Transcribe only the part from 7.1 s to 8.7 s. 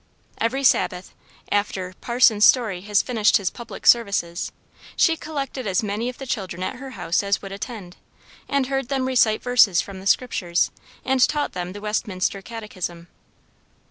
as would attend, and